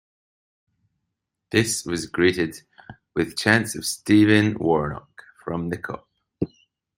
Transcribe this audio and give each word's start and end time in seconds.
This 1.51 1.85
was 1.85 2.07
greeted 2.07 2.63
with 3.15 3.37
chants 3.37 3.75
of 3.75 3.85
'Stephen 3.85 4.57
Warnock' 4.57 5.23
from 5.45 5.69
the 5.69 5.77
Kop. 5.77 6.07